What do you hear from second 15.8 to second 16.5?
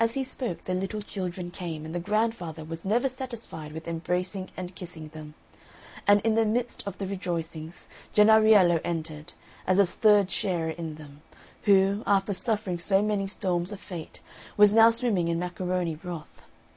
broth.